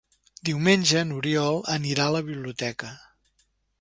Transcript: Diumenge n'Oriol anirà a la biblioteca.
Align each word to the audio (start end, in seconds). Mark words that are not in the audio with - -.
Diumenge 0.47 1.03
n'Oriol 1.09 1.61
anirà 1.75 2.07
a 2.07 2.15
la 2.17 2.23
biblioteca. 2.31 2.91